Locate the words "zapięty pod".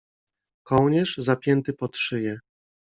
1.17-1.97